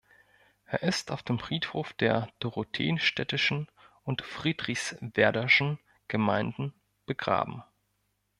[0.65, 3.67] Er ist auf dem Friedhof der Dorotheenstädtischen
[4.01, 5.77] und Friedrichswerderschen
[6.07, 6.73] Gemeinden
[7.05, 7.63] begraben.